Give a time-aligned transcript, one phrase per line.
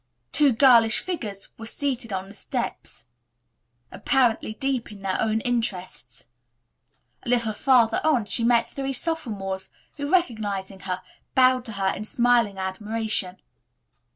[0.31, 3.05] Two girlish figures were seated on the steps
[3.91, 6.25] apparently deep in their own interests.
[7.21, 11.03] A little farther on she met three sophomores, who, recognizing her,
[11.35, 13.37] bowed to her in smiling admiration.